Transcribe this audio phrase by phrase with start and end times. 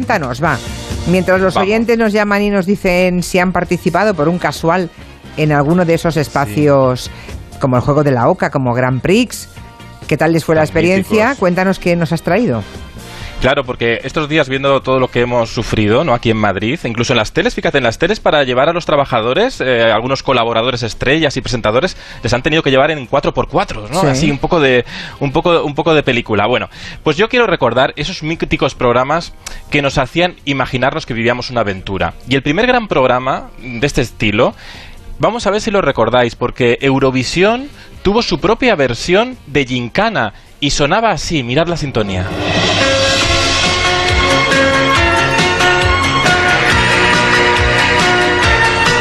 [0.00, 0.58] Cuéntanos, va.
[1.10, 1.68] Mientras los Vamos.
[1.68, 4.88] oyentes nos llaman y nos dicen si han participado por un casual
[5.36, 7.10] en alguno de esos espacios,
[7.60, 9.50] como el juego de la Oca, como Grand Prix,
[10.08, 11.36] ¿qué tal les fue la experiencia?
[11.38, 12.62] Cuéntanos qué nos has traído.
[13.40, 16.12] Claro, porque estos días viendo todo lo que hemos sufrido, ¿no?
[16.12, 18.84] Aquí en Madrid, incluso en las teles, fíjate, en las teles para llevar a los
[18.84, 24.00] trabajadores, eh, algunos colaboradores estrellas y presentadores les han tenido que llevar en 4x4, ¿no?
[24.02, 24.06] Sí.
[24.06, 24.84] Así un poco de
[25.20, 26.46] un poco un poco de película.
[26.46, 26.68] Bueno,
[27.02, 29.32] pues yo quiero recordar esos míticos programas
[29.70, 32.12] que nos hacían imaginarnos que vivíamos una aventura.
[32.28, 34.54] Y el primer gran programa de este estilo
[35.20, 37.68] Vamos a ver si lo recordáis, porque Eurovisión
[38.02, 42.26] tuvo su propia versión de Gincana y sonaba así, mirad la sintonía.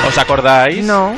[0.09, 0.83] ¿Os acordáis?
[0.85, 1.15] No,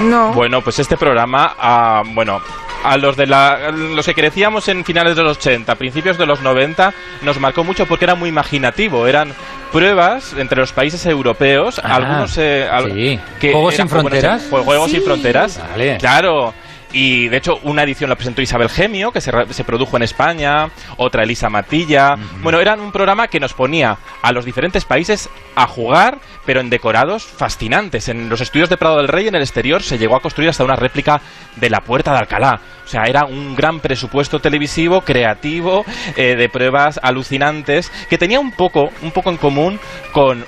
[0.00, 0.32] no.
[0.32, 2.40] Bueno, pues este programa, ah, bueno,
[2.84, 6.40] a los de la, los que crecíamos en finales de los 80, principios de los
[6.40, 9.06] 90, nos marcó mucho porque era muy imaginativo.
[9.08, 9.34] Eran
[9.72, 13.20] pruebas entre los países europeos, Ah, algunos eh, al- sí.
[13.40, 14.42] ¿Juegos sin fronteras?
[14.42, 15.60] sí, Juegos sin fronteras.
[15.70, 15.98] Vale.
[15.98, 16.54] Claro.
[16.92, 20.70] Y de hecho, una edición la presentó Isabel Gemio, que se, se produjo en España,
[20.96, 22.16] otra Elisa Matilla.
[22.42, 26.70] Bueno, eran un programa que nos ponía a los diferentes países a jugar, pero en
[26.70, 28.08] decorados fascinantes.
[28.08, 30.64] En los estudios de Prado del Rey, en el exterior, se llegó a construir hasta
[30.64, 31.20] una réplica
[31.56, 32.60] de la Puerta de Alcalá.
[32.84, 35.84] O sea, era un gran presupuesto televisivo, creativo,
[36.16, 39.78] eh, de pruebas alucinantes, que tenía un poco, un poco en común
[40.12, 40.44] con.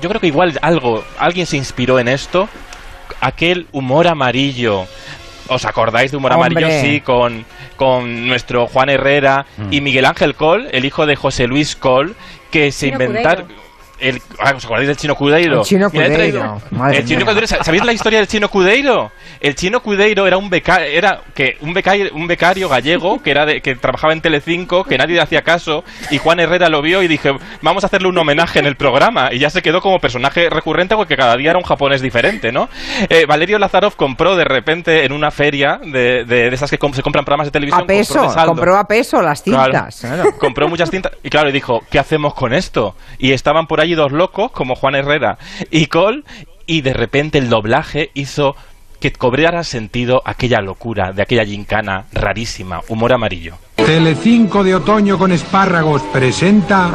[0.00, 2.48] Yo creo que igual algo, alguien se inspiró en esto,
[3.20, 4.86] aquel humor amarillo.
[5.48, 6.64] ¿Os acordáis de humor Hombre.
[6.64, 6.80] amarillo?
[6.80, 7.44] Sí, con,
[7.76, 12.16] con nuestro Juan Herrera y Miguel Ángel Col, el hijo de José Luis Col,
[12.50, 13.46] que se inventaron.
[13.98, 15.60] El, ah, ¿Os acordáis del chino Cudeiro?
[15.60, 17.26] El Chino Mira, he traído- Cudeiro, madre El chino mía.
[17.26, 19.10] Cudeiro, ¿Sabéis la historia del chino Cudeiro?
[19.40, 23.46] El chino Cudeiro era un becario, era que un becario, un becario gallego que era
[23.46, 27.02] de, que trabajaba en Telecinco, que nadie le hacía caso y Juan Herrera lo vio
[27.02, 27.30] y dije
[27.62, 30.94] vamos a hacerle un homenaje en el programa y ya se quedó como personaje recurrente
[30.94, 32.68] porque cada día era un japonés diferente, ¿no?
[33.08, 36.92] Eh, Valerio Lazarov compró de repente en una feria de, de, de esas que com-
[36.92, 38.52] se compran programas de televisión A peso, compró de saldo.
[38.52, 40.00] compró a peso las cintas.
[40.00, 40.24] claro.
[40.38, 42.94] Compró muchas tintas y claro, y dijo, ¿qué hacemos con esto?
[43.18, 45.38] Y estaban por allí dos locos, como Juan Herrera
[45.70, 46.24] y Cole,
[46.66, 48.56] y de repente el doblaje hizo
[49.00, 53.56] que cobrara sentido aquella locura de aquella gincana rarísima, humor amarillo.
[53.76, 56.90] Telecinco de otoño con espárragos presenta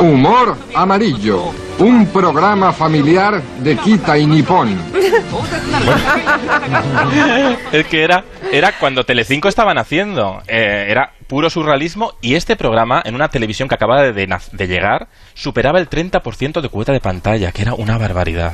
[0.00, 4.78] Humor amarillo, un programa familiar de Kita y Nippon.
[7.72, 13.02] El que era, era cuando Telecinco estaban haciendo, eh, era puro surrealismo y este programa
[13.04, 17.50] en una televisión que acababa de, de llegar superaba el 30% de cuota de pantalla,
[17.50, 18.52] que era una barbaridad.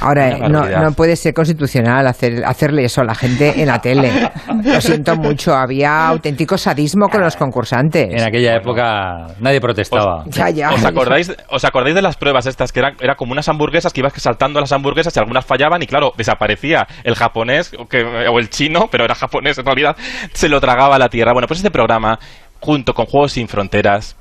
[0.00, 0.82] Ahora, Una barbaridad.
[0.82, 4.30] no puede ser constitucional hacer, hacerle eso a la gente en la tele.
[4.64, 8.08] Lo siento mucho, había auténtico sadismo con los concursantes.
[8.12, 10.22] En aquella época nadie protestaba.
[10.26, 10.70] Ya, ya.
[10.72, 12.61] ¿Os acordáis, ¿Os acordáis de las pruebas estas?
[12.70, 15.86] Que era, era como unas hamburguesas que ibas saltando las hamburguesas y algunas fallaban y
[15.86, 17.88] claro, desaparecía el japonés o,
[18.30, 19.96] o el chino, pero era japonés en realidad,
[20.32, 21.32] se lo tragaba a la tierra.
[21.32, 22.18] Bueno, pues este programa,
[22.60, 24.16] junto con Juegos Sin Fronteras,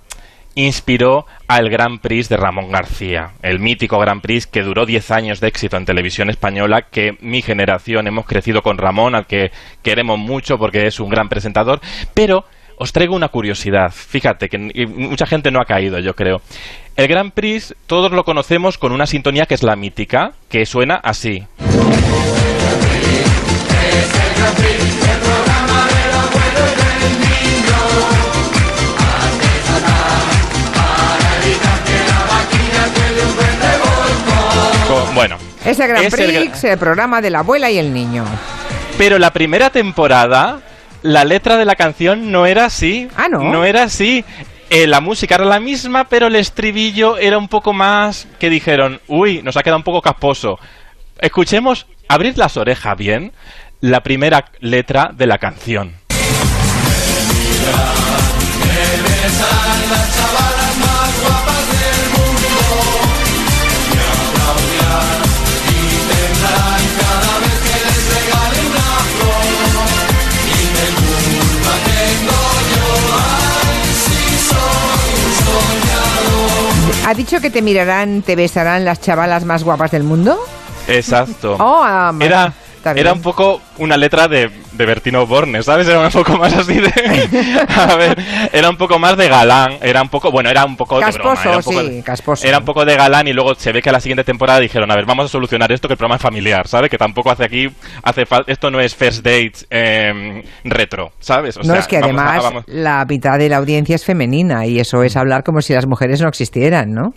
[0.56, 5.40] inspiró al Gran Prix de Ramón García, el mítico Gran Prix que duró 10 años
[5.40, 10.19] de éxito en televisión española, que mi generación hemos crecido con Ramón, al que queremos
[10.19, 11.79] mucho porque es un gran presentador,
[12.13, 12.46] pero
[12.81, 16.42] os traigo una curiosidad, fíjate que mucha gente no ha caído, yo creo.
[16.96, 20.96] El Gran Prix todos lo conocemos con una sintonía que es la mítica, que suena
[20.96, 21.46] así.
[35.14, 38.24] Bueno, Ese Gran es el gra- Prix, el programa de la abuela y el niño.
[38.97, 40.59] Pero la primera temporada,
[41.02, 43.08] la letra de la canción no era así.
[43.16, 43.40] Ah, ¿no?
[43.44, 44.24] No era así.
[44.70, 49.02] Eh, la música era la misma, pero el estribillo era un poco más que dijeron,
[49.08, 50.60] uy, nos ha quedado un poco casposo.
[51.20, 53.34] Escuchemos, abrid las orejas bien,
[53.82, 55.96] la primera letra de la canción.
[77.11, 80.40] ¿Ha dicho que te mirarán, te besarán las chavalas más guapas del mundo?
[80.87, 81.58] Exacto.
[81.59, 82.25] Oh, vale.
[82.25, 82.53] era
[82.96, 85.88] Era un poco una letra de de Bertino Borne, ¿sabes?
[85.88, 86.88] Era un poco más así de...
[87.68, 88.18] a ver,
[88.54, 90.32] era un poco más de galán, era un poco...
[90.32, 92.48] Bueno, era un poco de broma, Casposo, era un poco sí, de- casposo.
[92.48, 94.90] Era un poco de galán y luego se ve que a la siguiente temporada dijeron,
[94.90, 96.90] a ver, vamos a solucionar esto, que el programa es familiar, ¿sabes?
[96.90, 97.68] Que tampoco hace aquí,
[98.02, 101.58] hace esto no es first date eh, retro, ¿sabes?
[101.58, 104.66] O no, sea, es que vamos además vamos- la mitad de la audiencia es femenina
[104.66, 107.12] y eso es hablar como si las mujeres no existieran, ¿no?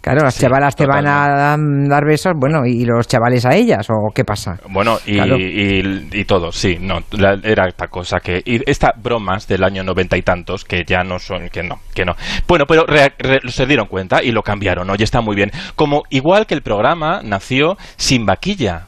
[0.00, 1.56] Claro, las Sí, chavalas te van a
[1.88, 4.56] dar besos, bueno, y los chavales a ellas, ¿o qué pasa?
[4.70, 5.36] Bueno, y, Claro.
[5.38, 8.42] y, y todo, sí, no, la- era esta cosa que...
[8.44, 12.04] Y estas bromas del año noventa y tantos, que ya no son, que no, que
[12.04, 12.14] no.
[12.48, 15.50] Bueno, pero re- re- se dieron cuenta y lo cambiaron, oye, está muy bien.
[15.76, 18.86] Como igual que el programa nació sin vaquilla.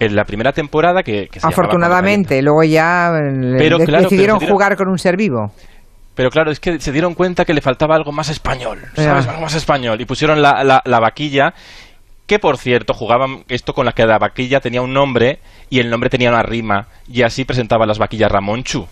[0.00, 1.26] En la primera temporada que...
[1.26, 5.16] que se Afortunadamente, luego ya eh, Pero de- claro, decidieron pero jugar con un ser
[5.16, 5.50] vivo.
[6.14, 9.28] Pero claro, es que se dieron cuenta que le faltaba algo más español, ¿sabes?
[9.28, 10.00] Algo más español.
[10.00, 11.54] Y pusieron la, la, la vaquilla,
[12.28, 15.38] que por cierto, jugaban esto con la que la vaquilla tenía un nombre
[15.70, 16.86] y el nombre tenía una rima.
[17.10, 18.86] Y así presentaban las vaquillas Ramonchu.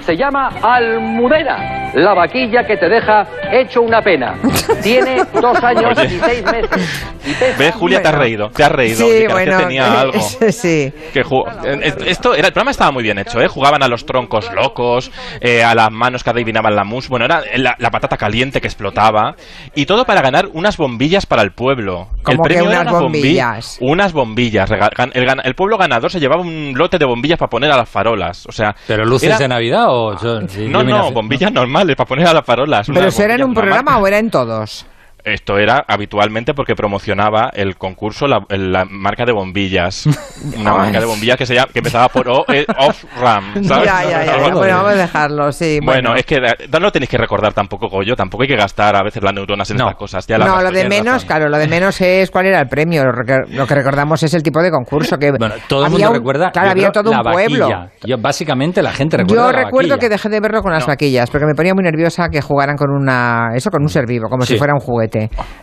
[0.00, 4.34] Se llama Almudena, la vaquilla que te deja hecho una pena.
[4.82, 6.14] Tiene dos años Oye.
[6.16, 7.10] y seis meses.
[7.58, 8.02] ¿Ves, Julia?
[8.02, 8.22] Te has Bueno.
[8.24, 8.96] reído, te has reído.
[8.98, 10.20] Sí, Oye, que bueno, tenía algo.
[10.20, 10.92] sí.
[11.12, 11.24] Que eh,
[11.64, 13.48] eh, esto era, el programa estaba muy bien hecho, ¿eh?
[13.48, 15.10] Jugaban a los troncos locos,
[15.40, 17.08] eh, a las manos que adivinaban la mus.
[17.08, 19.36] Bueno, era la, la patata caliente que explotaba.
[19.74, 22.08] Y todo para ganar unas bombillas para el pueblo.
[22.18, 23.78] el ¿Cómo que premio era unas una bombi- bombillas?
[23.80, 24.70] unas bombillas.
[24.70, 27.88] El, gan- el pueblo ganador se llevaba un lote de bombillas para poner a las
[27.88, 28.44] farolas.
[28.48, 32.08] O sea, ¿Pero luces era- de Navidad o son de No, no, bombillas normales para
[32.08, 32.86] poner a las farolas.
[32.92, 34.86] ¿Pero eso era en un programa o era en todos?
[35.24, 40.06] Esto era habitualmente porque promocionaba el concurso la, la marca de bombillas.
[40.58, 43.54] Una marca de bombillas que, se llama, que empezaba por o, eh, Off Ram.
[43.64, 43.86] ¿sabes?
[43.86, 44.54] Ya, ya, ya, ya.
[44.54, 45.78] Bueno, vamos a dejarlo, sí.
[45.82, 46.36] Bueno, es que
[46.70, 48.14] no lo tenéis que recordar tampoco, Goyo.
[48.16, 49.84] Tampoco hay que gastar a veces las neuronas en No.
[49.84, 50.26] estas cosas.
[50.26, 51.26] Ya no, gasto, lo de menos, razón.
[51.26, 53.02] claro, lo de menos es cuál era el premio.
[53.04, 56.08] Lo que, lo que recordamos es el tipo de concurso que Bueno, todo el mundo
[56.10, 56.50] un- recuerda.
[56.50, 57.68] Claro, yo había todo un pueblo.
[57.68, 57.90] vaquilla.
[58.04, 59.42] Yo, básicamente la gente recuerda.
[59.46, 59.98] Yo la recuerdo vaquilla.
[59.98, 60.88] que dejé de verlo con las No.
[60.88, 64.28] vaquillas, porque me ponía muy nerviosa que jugaran con una eso con un ser vivo,
[64.28, 65.13] como si fuera un juguete.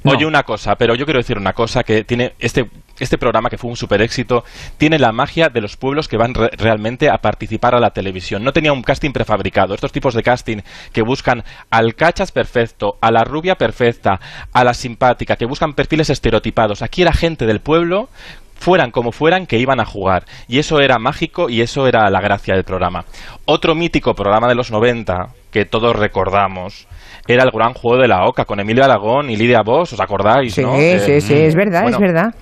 [0.04, 2.70] Oye, una cosa, pero yo quiero decir una cosa que tiene este
[3.00, 4.44] este programa que fue un super éxito
[4.78, 8.44] tiene la magia de los pueblos que van re- realmente a participar a la televisión.
[8.44, 9.74] No tenía un casting prefabricado.
[9.74, 10.58] Estos tipos de casting
[10.94, 14.20] que buscan al cachas perfecto, a la rubia perfecta,
[14.54, 16.84] a la simpática, que buscan perfiles estereotipados.
[16.84, 18.10] Aquí era gente del pueblo
[18.62, 22.22] fueran como fueran que iban a jugar y eso era mágico y eso era la
[22.22, 23.06] gracia del programa.
[23.46, 26.88] Otro mítico programa de los 90 que todos recordamos
[27.28, 30.54] era el gran juego de la Oca con Emilio Aragón y Lidia Vos, ¿os acordáis?
[30.54, 30.76] Sí, no?
[30.76, 32.36] sí, Eh, sí, es verdad, bueno, es verdad.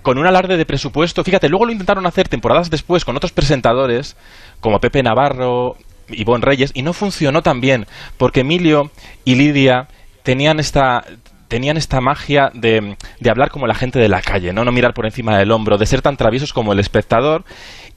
[0.00, 1.22] con un alarde de presupuesto.
[1.22, 4.16] Fíjate, luego lo intentaron hacer temporadas después con otros presentadores,
[4.60, 5.76] como Pepe Navarro,
[6.08, 7.86] Ivonne Reyes, y no funcionó tan bien,
[8.16, 8.90] porque Emilio
[9.26, 9.86] y Lidia
[10.22, 11.04] tenían esta
[11.48, 14.64] tenían esta magia de, de hablar como la gente de la calle, ¿no?
[14.64, 17.44] no mirar por encima del hombro, de ser tan traviesos como el espectador.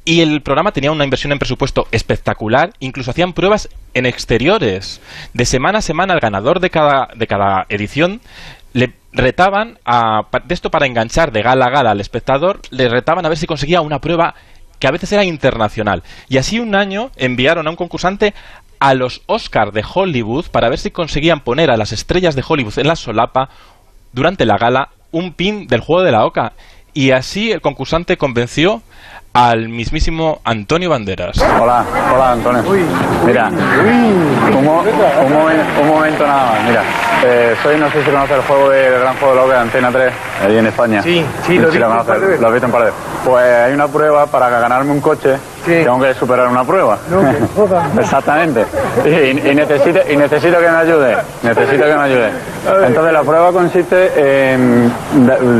[0.04, 5.00] Y el programa tenía una inversión en presupuesto espectacular, incluso hacían pruebas en exteriores.
[5.34, 8.20] De semana a semana, el ganador de cada, de cada edición
[8.74, 13.26] le retaban a, de esto para enganchar de gala a gala al espectador, le retaban
[13.26, 14.34] a ver si conseguía una prueba
[14.80, 16.02] que a veces era internacional.
[16.28, 18.34] Y así un año enviaron a un concursante
[18.82, 22.78] a los Oscars de Hollywood para ver si conseguían poner a las estrellas de Hollywood
[22.80, 23.48] en la solapa
[24.12, 26.54] durante la gala un pin del juego de la Oca.
[26.94, 28.82] Y así el concursante convenció
[29.34, 31.38] al mismísimo Antonio Banderas.
[31.62, 32.64] Hola, hola Antonio.
[33.26, 36.64] Mira, un, mo- un momen- un momento nada más.
[36.68, 36.84] Mira,
[37.24, 39.60] eh, soy, no sé si conoces el juego de, el gran juego de Loca de
[39.62, 40.14] Antena 3,
[40.44, 41.02] ahí en España.
[41.04, 41.88] Sí, sí, lo he Si visto.
[42.42, 43.02] Lo has visto un par de veces.
[43.24, 45.38] Pues hay una prueba para ganarme un coche.
[45.66, 46.98] Tengo que superar una prueba.
[48.00, 48.66] Exactamente.
[49.06, 51.18] Y, y necesito, y necesito que me ayude.
[51.44, 52.30] Necesito que me ayude.
[52.86, 54.92] Entonces la prueba consiste en...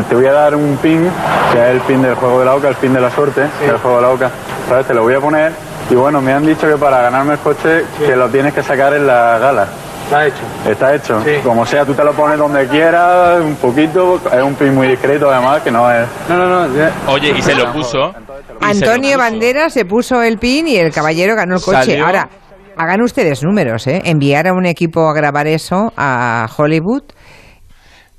[0.10, 1.10] Te voy a dar un pin,
[1.54, 3.66] que es el pin del juego de la OCA, el pin de la suerte, que
[3.66, 4.30] es el juego de la OCA.
[4.70, 4.86] ¿Sabes?
[4.88, 5.52] Te lo voy a poner.
[5.90, 8.94] Y bueno, me han dicho que para ganarme el coche, que lo tienes que sacar
[8.94, 9.68] en la gala.
[10.06, 10.42] Está hecho.
[10.70, 11.22] Está hecho.
[11.24, 11.40] Sí.
[11.44, 14.20] Como sea, tú te lo pones donde quieras, un poquito.
[14.32, 16.06] Es un pin muy discreto además, que no es...
[16.30, 16.76] No, no, no.
[16.76, 18.14] ya- Oye, y se lo puso.
[18.60, 19.18] Antonio puso.
[19.18, 21.78] Banderas se puso el pin y el caballero ganó el coche.
[21.86, 22.30] Salió- Ahora,
[22.78, 24.02] hagan ustedes números, ¿eh?
[24.06, 27.04] Enviar a un equipo a grabar eso a Hollywood.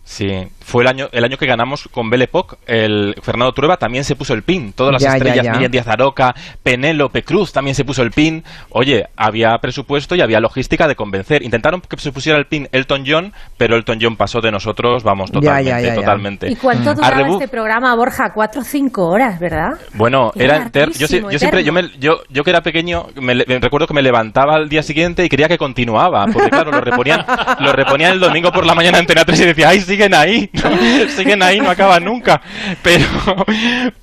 [0.05, 0.29] Sí,
[0.65, 4.17] fue el año, el año que ganamos con Belle Époque, el Fernando Trueba también se
[4.17, 5.53] puso el pin, todas las Ya, ya, estrellas, ya.
[5.53, 8.45] Miriam Díaz Aroca, Penélope Cruz también se puso el pin.
[8.71, 11.43] Oye, había presupuesto y había logística de convencer.
[11.43, 15.31] Intentaron que se pusiera el pin Elton John, pero Elton John pasó de nosotros, vamos,
[15.31, 15.95] Ya, totalmente, ya, ya, ya.
[15.95, 16.51] totalmente.
[16.51, 18.33] ¿Y cuánto A duraba Rebu- este programa, Borja?
[18.33, 19.73] Cuatro o cinco horas, ¿verdad?
[19.95, 23.45] Bueno, Era era enter- yo, siempre, yo, me- yo, yo que era pequeño, me, le-
[23.47, 26.81] me recuerdo que me levantaba al día siguiente y quería que continuaba, porque claro, lo
[26.81, 27.25] reponían,
[27.61, 30.51] lo reponían el domingo por la mañana en Antena 3 y decía, ay, siguen ahí.
[31.17, 32.41] Siguen ahí, no acaban nunca.
[32.83, 33.07] Pero,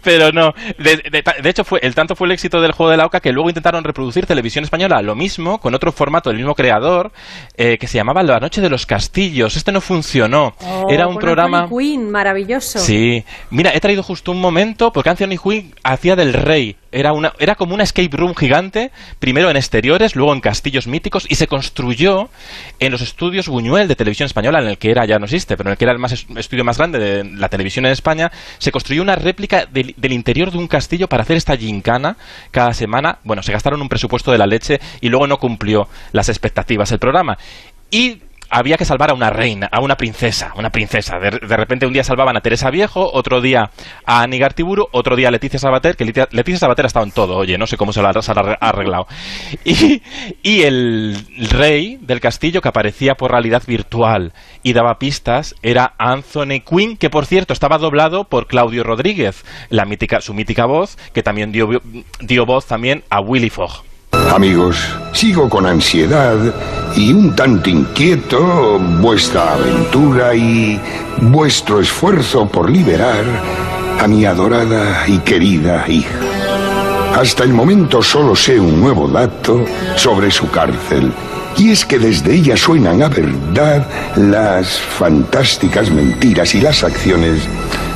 [0.01, 0.53] pero no.
[0.77, 3.19] De, de- de hecho, fue el tanto fue el éxito del juego de la Oca
[3.19, 7.11] que luego intentaron reproducir televisión española lo mismo, con otro formato del mismo creador,
[7.57, 9.55] eh, que se llamaba La Noche de los Castillos.
[9.55, 10.55] Este no funcionó.
[10.61, 11.61] Oh, Era un programa.
[11.63, 12.79] Anthony Quinn, maravilloso.
[12.79, 16.75] Sí, mira, he traído justo un momento porque Anthony Quinn hacía del rey.
[16.91, 21.25] Era, una, era como una escape room gigante, primero en exteriores, luego en castillos míticos,
[21.29, 22.29] y se construyó
[22.79, 25.69] en los estudios Buñuel de televisión española, en el que era, ya no existe, pero
[25.69, 28.31] en el que era el más es- estudio más grande de la televisión en España,
[28.57, 32.17] se construyó una réplica del, del interior de un castillo para hacer esta gincana
[32.51, 33.19] cada semana.
[33.23, 36.99] Bueno, se gastaron un presupuesto de la leche y luego no cumplió las expectativas el
[36.99, 37.37] programa.
[37.91, 41.19] Y había que salvar a una reina, a una princesa, una princesa.
[41.19, 43.71] De, repente un día salvaban a Teresa Viejo, otro día
[44.05, 47.37] a Ani Gartiburu, otro día a Leticia Sabater, que Leticia, Sabater ha estado en todo,
[47.37, 49.07] oye, no sé cómo se lo ha, se lo ha arreglado.
[49.63, 50.01] Y,
[50.41, 51.17] y el
[51.49, 57.09] rey del castillo que aparecía por realidad virtual y daba pistas era Anthony Quinn, que
[57.09, 61.69] por cierto estaba doblado por Claudio Rodríguez, la mítica, su mítica voz, que también dio,
[62.19, 63.88] dio voz también a Willy Fogg.
[64.33, 64.77] Amigos,
[65.11, 66.37] sigo con ansiedad
[66.95, 70.79] y un tanto inquieto vuestra aventura y
[71.21, 73.25] vuestro esfuerzo por liberar
[73.99, 76.19] a mi adorada y querida hija.
[77.15, 81.11] Hasta el momento solo sé un nuevo dato sobre su cárcel.
[81.57, 87.41] Y es que desde ella suenan a verdad las fantásticas mentiras y las acciones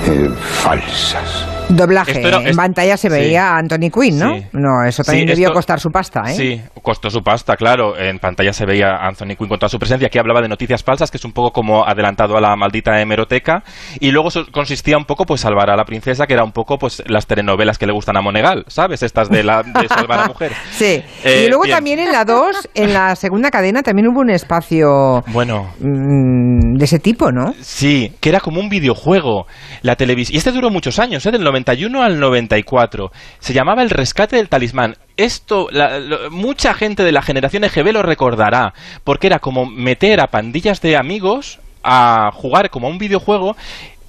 [0.07, 0.29] eh,
[0.63, 1.52] falsas.
[1.75, 2.21] Doblaje.
[2.27, 3.13] Era- en es- pantalla se sí.
[3.13, 4.35] veía a Anthony Quinn, ¿no?
[4.37, 4.45] Sí.
[4.53, 6.33] No, eso también Sí, debió esto- costar su pasta, ¿eh?
[6.35, 7.97] Sí, costó su pasta, claro.
[7.97, 10.07] En pantalla se veía a Anthony Quinn con toda su presencia.
[10.07, 13.63] Aquí hablaba de noticias falsas, que es un poco como adelantado a la maldita hemeroteca.
[13.99, 17.03] Y luego consistía un poco, pues, salvar a la princesa, que era un poco, pues,
[17.07, 19.03] las telenovelas que le gustan a Monegal, ¿sabes?
[19.03, 20.51] Estas de, la, de salvar a mujer.
[20.71, 21.01] Sí.
[21.23, 21.75] Eh, y luego bien.
[21.77, 26.85] también en la 2, en la segunda cadena, también hubo un espacio Bueno, mm, de
[26.85, 27.53] ese tipo, ¿no?
[27.61, 29.45] Sí, que era como un videojuego.
[29.81, 30.35] La televisión.
[30.35, 31.31] Y este duró muchos años, ¿eh?
[31.31, 33.11] del 91 al 94.
[33.39, 34.95] Se llamaba El Rescate del Talismán.
[35.17, 40.27] Esto, la- mucha gente de la generación EGB lo recordará, porque era como meter a
[40.27, 43.55] pandillas de amigos a jugar como a un videojuego.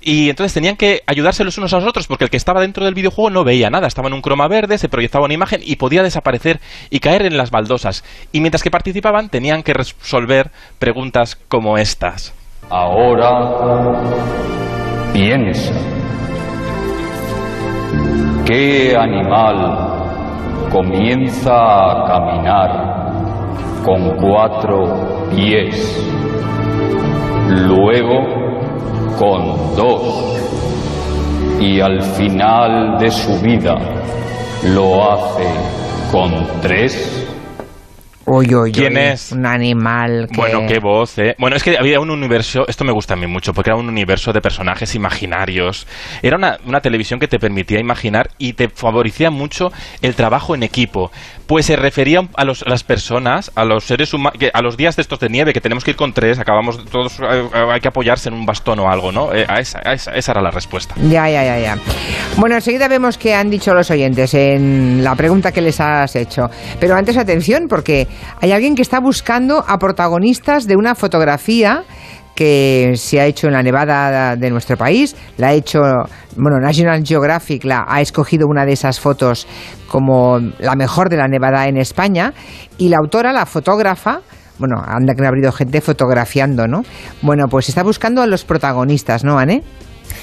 [0.07, 2.85] Y entonces tenían que ayudarse los unos a los otros porque el que estaba dentro
[2.85, 5.77] del videojuego no veía nada, estaba en un croma verde, se proyectaba una imagen y
[5.77, 8.05] podía desaparecer y caer en las baldosas.
[8.31, 12.35] Y mientras que participaban tenían que resolver preguntas como estas.
[12.69, 13.31] Ahora
[15.15, 15.73] piensa.
[18.47, 25.99] ¿Qué animal comienza a caminar con cuatro pies?
[27.49, 28.21] Luego
[29.19, 30.39] con dos.
[31.59, 33.77] Y al final de su vida
[34.75, 35.49] lo hace
[36.13, 37.24] con tres.
[38.27, 39.33] Uy, uy, ¿Quién uy, es?
[39.33, 40.37] Un animal que...
[40.37, 41.35] Bueno, qué voz, ¿eh?
[41.39, 43.89] Bueno, es que había un universo, esto me gusta a mí mucho, porque era un
[43.89, 45.87] universo de personajes imaginarios.
[46.23, 50.63] Era una, una televisión que te permitía imaginar y te favorecía mucho el trabajo en
[50.63, 51.11] equipo.
[51.47, 54.97] Pues se refería a, los- a las personas, a los seres humanos, a los días
[54.97, 57.89] de estos de nieve, que tenemos que ir con tres, acabamos todos, eh, hay que
[57.89, 59.35] apoyarse en un bastón o algo, ¿no?
[59.35, 60.95] Eh, a esa, a esa, esa era la respuesta.
[61.03, 61.79] Ya, ya, ya, ya.
[62.39, 66.49] Bueno, enseguida vemos qué han dicho los oyentes en la pregunta que les has hecho.
[66.81, 68.07] Pero antes, atención, porque
[68.41, 71.85] hay alguien que está buscando a protagonistas de una fotografía
[72.35, 75.81] que se ha hecho en la nevada de nuestro país, la ha hecho,
[76.37, 79.47] bueno, National Geographic la ha escogido una de esas fotos
[79.89, 82.35] como la mejor de la nevada en España
[82.77, 84.21] y la autora, la fotógrafa,
[84.59, 86.83] bueno, anda que ha habido gente fotografiando, ¿no?
[87.23, 89.63] Bueno, pues está buscando a los protagonistas, ¿no, Anne?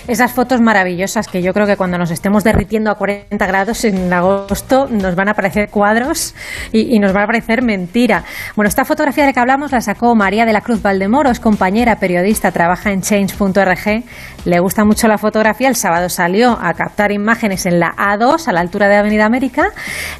[0.08, 4.12] Esas fotos maravillosas que yo creo que cuando nos estemos derritiendo a 40 grados en
[4.12, 6.34] agosto nos van a parecer cuadros
[6.72, 8.24] y, nos va a parecer mentira.
[8.56, 11.40] Bueno, esta fotografía de la que hablamos la sacó María de la Cruz Valdemoro, es
[11.40, 14.04] compañera, periodista, trabaja en change.org,
[14.46, 18.52] le gusta mucho la fotografía, el sábado salió a captar imágenes en la A2 a
[18.52, 19.70] la altura de Avenida América,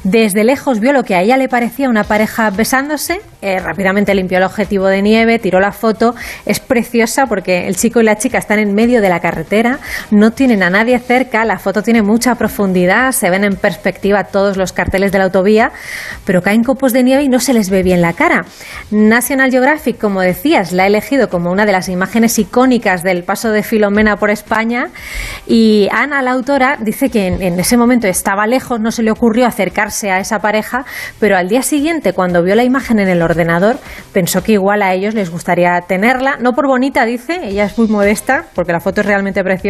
[0.04, 4.38] desde lejos vio lo que a ella le parecía una pareja besándose, eh, rápidamente limpió
[4.38, 6.14] el objetivo de nieve, tiró la foto,
[6.46, 9.71] es preciosa porque el chico y la chica están en medio de la carretera,
[10.10, 14.56] no tienen a nadie cerca, la foto tiene mucha profundidad, se ven en perspectiva todos
[14.56, 15.72] los carteles de la autovía,
[16.24, 18.44] pero caen copos de nieve y no se les ve bien la cara.
[18.90, 23.50] National Geographic, como decías, la ha elegido como una de las imágenes icónicas del paso
[23.50, 24.88] de Filomena por España
[25.46, 29.10] y Ana, la autora, dice que en, en ese momento estaba lejos, no se le
[29.10, 30.84] ocurrió acercarse a esa pareja,
[31.18, 33.78] pero al día siguiente, cuando vio la imagen en el ordenador,
[34.12, 37.88] pensó que igual a ellos les gustaría tenerla, no por bonita, dice, ella es muy
[37.88, 39.61] modesta, porque la foto es realmente preciosa,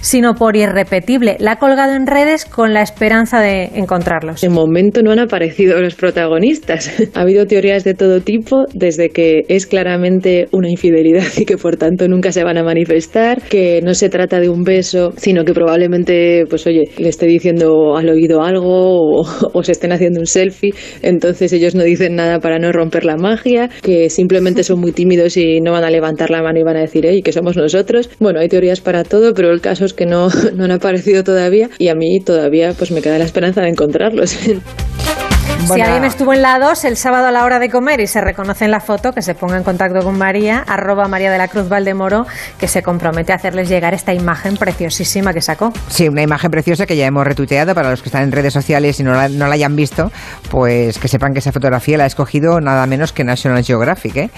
[0.00, 1.36] sino por irrepetible.
[1.38, 4.40] La ha colgado en redes con la esperanza de encontrarlos.
[4.40, 6.90] De momento no han aparecido los protagonistas.
[7.14, 11.76] ha habido teorías de todo tipo, desde que es claramente una infidelidad y que por
[11.76, 15.52] tanto nunca se van a manifestar, que no se trata de un beso, sino que
[15.52, 20.26] probablemente, pues oye, le esté diciendo al oído algo o, o se estén haciendo un
[20.26, 24.92] selfie, entonces ellos no dicen nada para no romper la magia, que simplemente son muy
[24.92, 27.56] tímidos y no van a levantar la mano y van a decir, hey, que somos
[27.56, 28.10] nosotros.
[28.20, 31.70] Bueno, hay teorías para todo, pero el caso es que no, no han aparecido todavía
[31.78, 34.36] y a mí todavía pues me queda la esperanza de encontrarlos.
[35.66, 38.20] Si alguien estuvo en la 2 el sábado a la hora de comer y se
[38.20, 41.48] reconoce en la foto, que se ponga en contacto con María, arroba María de la
[41.48, 42.26] Cruz Valdemoro,
[42.58, 45.72] que se compromete a hacerles llegar esta imagen preciosísima que sacó.
[45.88, 49.00] Sí, una imagen preciosa que ya hemos retuiteado para los que están en redes sociales
[49.00, 50.12] y no la, no la hayan visto,
[50.50, 54.16] pues que sepan que esa fotografía la ha escogido nada menos que National Geographic.
[54.16, 54.30] ¿eh?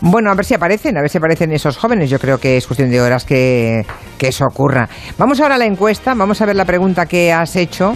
[0.00, 2.10] Bueno, a ver si aparecen, a ver si aparecen esos jóvenes.
[2.10, 3.86] Yo creo que es cuestión de horas que,
[4.18, 4.88] que eso ocurra.
[5.16, 7.94] Vamos ahora a la encuesta, vamos a ver la pregunta que has hecho.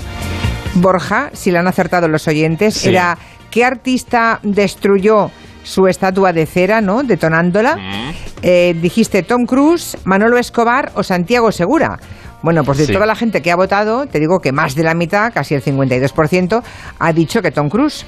[0.77, 2.91] Borja, si la han acertado los oyentes, Sí.
[2.91, 3.17] era
[3.51, 5.31] ¿qué artista destruyó
[5.63, 7.03] su estatua de cera, ¿no?
[7.03, 7.77] Detonándola.
[7.77, 8.11] Mm.
[8.43, 11.99] Eh, dijiste Tom Cruise, Manolo Escobar o Santiago Segura.
[12.43, 12.93] Bueno, pues de Sí.
[12.93, 15.63] toda la gente que ha votado, te digo que más de la mitad, casi el
[15.63, 16.63] 52%,
[16.99, 18.05] ha dicho que Tom Cruise.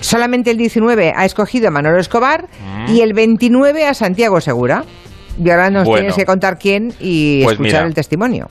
[0.00, 2.44] Solamente el 19 ha escogido a Manolo Escobar
[2.86, 2.92] Mm.
[2.94, 4.84] y el 29 a Santiago Segura.
[5.42, 6.00] Y ahora nos Bueno.
[6.00, 7.86] tienes que contar quién y Pues escuchar mira.
[7.88, 8.48] el testimonio.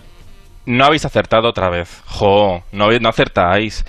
[0.66, 2.02] No habéis acertado otra vez.
[2.08, 3.86] Jo, no, habéis- no acertáis.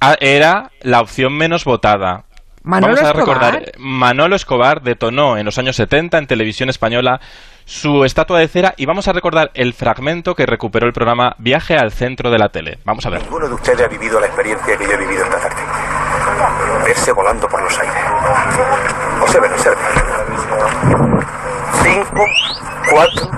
[0.00, 2.24] Ah, Era la opción menos votada.
[2.64, 3.44] Manolo Vamos a Escobar.
[3.54, 7.20] recordar, Manolo Escobar detonó en los años 70 en televisión española
[7.64, 11.76] su estatua de cera y vamos a recordar el fragmento que recuperó el programa Viaje
[11.76, 12.78] al centro de la tele.
[12.84, 13.22] Vamos a ver.
[13.22, 15.62] Ninguno de ustedes ha vivido la experiencia que yo he vivido esta tarde.
[16.84, 17.94] Verse volando por los aires.
[19.22, 19.78] Observen, observen.
[21.82, 22.24] Cinco,
[22.92, 23.30] cuatro,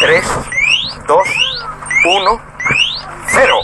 [0.00, 0.24] tres,
[1.06, 1.28] dos,
[2.04, 2.40] uno,
[3.28, 3.54] cero.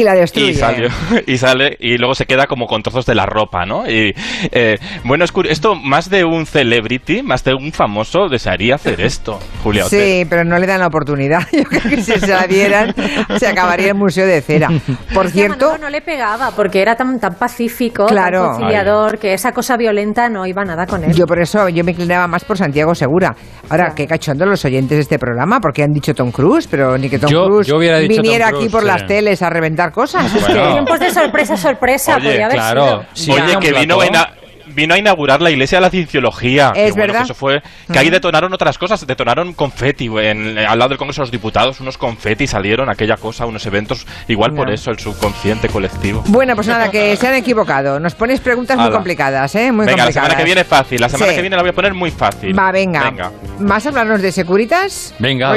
[0.00, 0.50] Y la destruye.
[0.50, 0.88] Y, salió,
[1.26, 3.88] y sale y luego se queda como con trozos de la ropa, ¿no?
[3.88, 4.14] Y
[4.52, 9.38] eh, bueno, es esto más de un celebrity, más de un famoso desearía hacer esto,
[9.62, 10.02] Julia Otero.
[10.04, 11.40] Sí, pero no le dan la oportunidad.
[11.52, 12.94] Yo creo que si se la dieran,
[13.38, 14.68] se acabaría el Museo de Cera.
[15.14, 18.40] Por Es que a cierto, no le pegaba porque era tan, tan pacífico, Claro.
[18.42, 21.12] tan conciliador, que esa cosa violenta no iba nada con él.
[21.14, 23.34] yo por eso yo me inclinaba más por Santiago Segura.
[23.68, 27.08] Ahora, qué cachondo los oyentes de este programa, porque han dicho Tom Cruise, pero ni
[27.08, 29.06] que Tom Yo- Cruise yo hubiera dicho viniera Tom aquí Cruise, por las sí.
[29.06, 30.26] teles a reventar cosas.
[30.34, 30.66] Es Bueno.
[30.66, 32.84] que- Tiempos de sorpresa, sorpresa, Oye, podría haber claro.
[32.84, 33.04] sido.
[33.36, 34.30] Sí, Oye, que vino, a ina-
[34.72, 36.68] vino a inaugurar la iglesia de la cienciología.
[36.76, 37.18] Es Que bueno, verdad.
[37.20, 37.60] que eso fue,
[37.92, 41.80] que ahí detonaron otras cosas, detonaron confeti, en, al lado del Congreso de los Diputados,
[41.80, 46.22] unos confeti salieron, aquella cosa, unos eventos, igual por eso el subconsciente colectivo.
[46.28, 47.98] Bueno, pues nada, que se han equivocado.
[47.98, 49.72] Nos ponéis preguntas muy complicadas, ¿eh?
[49.72, 51.36] Muy venga, la semana que viene fácil, la semana Sí.
[51.36, 52.56] que viene la voy a poner muy fácil.
[52.56, 53.02] Va, venga.
[53.10, 53.32] Venga.
[53.58, 55.14] ¿Vas a hablarnos de Securitas?
[55.18, 55.48] Venga, Oye,